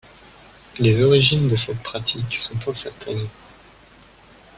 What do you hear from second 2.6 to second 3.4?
incertaines.